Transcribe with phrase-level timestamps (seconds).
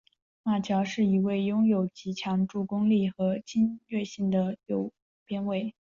[0.41, 4.91] 马乔是一位拥有极强助攻力和侵略性的右
[5.27, 5.75] 边卫。